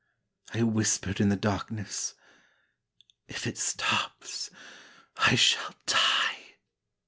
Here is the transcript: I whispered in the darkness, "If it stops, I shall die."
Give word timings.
I 0.51 0.63
whispered 0.63 1.19
in 1.21 1.29
the 1.29 1.35
darkness, 1.35 2.15
"If 3.27 3.45
it 3.45 3.59
stops, 3.59 4.49
I 5.15 5.35
shall 5.35 5.75
die." 5.85 6.55